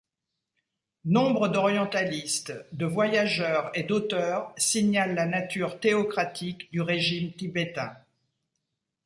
Nombre 1.05 1.47
d'orientalistes, 1.47 2.55
de 2.71 2.87
voyageurs 2.87 3.69
et 3.75 3.83
d'auteurs 3.83 4.51
signalent 4.57 5.13
la 5.13 5.27
nature 5.27 5.79
théocratique 5.79 6.71
du 6.71 6.81
régime 6.81 7.33
tibétain. 7.33 7.95